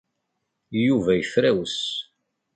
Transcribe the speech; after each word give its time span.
Yuba 0.85 1.11
yefrawes. 1.15 1.77